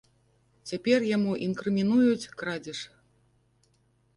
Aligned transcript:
Цяпер 0.69 0.99
яму 1.17 1.35
інкрымінуюць 1.47 2.29
крадзеж. 2.41 2.79